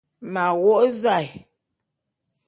M'a 0.31 0.45
wô'ô 0.61 0.87
zae. 1.01 1.27